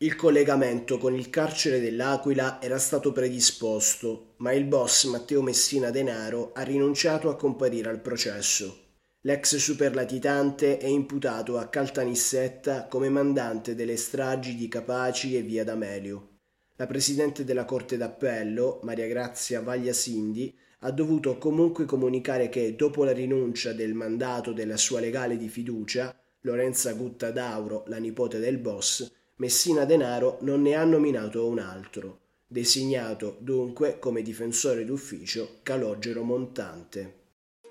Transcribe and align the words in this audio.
Il 0.00 0.14
collegamento 0.14 0.96
con 0.96 1.12
il 1.12 1.28
carcere 1.28 1.80
dell'Aquila 1.80 2.62
era 2.62 2.78
stato 2.78 3.10
predisposto, 3.10 4.34
ma 4.36 4.52
il 4.52 4.64
boss 4.64 5.06
Matteo 5.06 5.42
Messina 5.42 5.90
Denaro 5.90 6.52
ha 6.52 6.62
rinunciato 6.62 7.28
a 7.28 7.34
comparire 7.34 7.88
al 7.90 8.00
processo. 8.00 8.90
L'ex 9.22 9.56
superlatitante 9.56 10.78
è 10.78 10.86
imputato 10.86 11.58
a 11.58 11.66
Caltanissetta 11.66 12.86
come 12.86 13.08
mandante 13.08 13.74
delle 13.74 13.96
stragi 13.96 14.54
di 14.54 14.68
Capaci 14.68 15.36
e 15.36 15.42
Via 15.42 15.64
D'Amelio. 15.64 16.28
La 16.76 16.86
presidente 16.86 17.42
della 17.42 17.64
Corte 17.64 17.96
d'Appello, 17.96 18.78
Maria 18.84 19.08
Grazia 19.08 19.60
Vagliasindi, 19.60 20.56
ha 20.78 20.92
dovuto 20.92 21.38
comunque 21.38 21.86
comunicare 21.86 22.48
che 22.48 22.76
dopo 22.76 23.02
la 23.02 23.10
rinuncia 23.10 23.72
del 23.72 23.94
mandato 23.94 24.52
della 24.52 24.76
sua 24.76 25.00
legale 25.00 25.36
di 25.36 25.48
fiducia, 25.48 26.16
Lorenza 26.42 26.92
Gutta 26.92 27.32
Dauro, 27.32 27.82
la 27.88 27.96
nipote 27.96 28.38
del 28.38 28.58
boss, 28.58 29.10
Messina 29.40 29.84
Denaro 29.84 30.38
non 30.40 30.62
ne 30.62 30.74
ha 30.74 30.84
nominato 30.84 31.46
un 31.46 31.60
altro, 31.60 32.18
designato 32.48 33.36
dunque 33.38 34.00
come 34.00 34.20
difensore 34.20 34.84
d'ufficio 34.84 35.60
Calogero 35.62 36.24
Montante. 36.24 37.14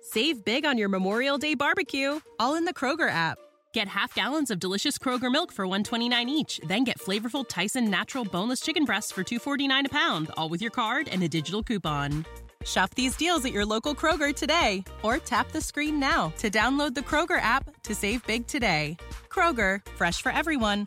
Save 0.00 0.42
big 0.42 0.64
on 0.64 0.78
your 0.78 0.88
Memorial 0.88 1.36
Day 1.36 1.54
barbecue, 1.54 2.18
all 2.38 2.56
in 2.56 2.64
the 2.64 2.72
Kroger 2.72 3.10
app. 3.10 3.36
Get 3.74 3.88
half 3.88 4.14
gallons 4.14 4.50
of 4.50 4.58
delicious 4.58 4.96
Kroger 4.96 5.30
milk 5.30 5.52
for 5.52 5.66
129 5.66 6.30
each, 6.30 6.60
then 6.66 6.82
get 6.82 6.98
flavorful 6.98 7.46
Tyson 7.46 7.90
natural 7.90 8.24
boneless 8.24 8.60
chicken 8.60 8.86
breasts 8.86 9.12
for 9.12 9.22
249 9.22 9.84
a 9.84 9.88
pound, 9.90 10.30
all 10.38 10.48
with 10.48 10.62
your 10.62 10.70
card 10.70 11.08
and 11.08 11.22
a 11.22 11.28
digital 11.28 11.62
coupon. 11.62 12.24
Shop 12.64 12.94
these 12.94 13.16
deals 13.16 13.44
at 13.44 13.52
your 13.52 13.66
local 13.66 13.94
Kroger 13.94 14.34
today 14.34 14.82
or 15.02 15.18
tap 15.18 15.52
the 15.52 15.60
screen 15.60 16.00
now 16.00 16.32
to 16.38 16.48
download 16.48 16.94
the 16.94 17.02
Kroger 17.02 17.40
app 17.42 17.82
to 17.82 17.94
save 17.94 18.26
big 18.26 18.46
today. 18.46 18.96
Kroger, 19.28 19.84
fresh 19.96 20.22
for 20.22 20.32
everyone. 20.32 20.86